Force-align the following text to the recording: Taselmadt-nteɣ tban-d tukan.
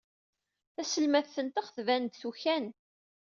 Taselmadt-nteɣ 0.75 1.67
tban-d 1.75 2.13
tukan. 2.21 2.65